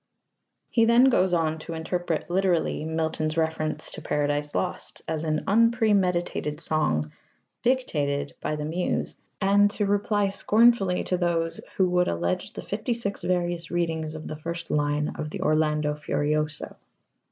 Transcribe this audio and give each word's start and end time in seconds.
He 0.71 0.85
then 0.85 1.11
goes 1.11 1.31
on 1.31 1.59
to 1.59 1.73
interpret 1.75 2.27
literally 2.27 2.85
Milton's 2.85 3.37
reference 3.37 3.91
to 3.91 4.01
Paradise 4.01 4.55
Lost 4.55 5.03
as 5.07 5.23
an 5.23 5.43
"unpremeditated 5.45 6.59
song" 6.59 7.11
"dictated" 7.61 8.33
by 8.41 8.55
the 8.55 8.65
Muse, 8.65 9.15
and 9.39 9.69
to 9.69 9.85
reply 9.85 10.29
scornfully 10.31 11.03
to 11.03 11.17
those 11.17 11.61
"who 11.77 11.87
would 11.91 12.07
allege 12.07 12.53
the 12.53 12.63
fifty 12.63 12.95
six 12.95 13.21
various 13.21 13.69
readings 13.69 14.15
of 14.15 14.27
the 14.27 14.35
first 14.37 14.71
line 14.71 15.09
of 15.19 15.29
the 15.29 15.41
Orlando 15.41 15.93
Furioso." 15.93 16.77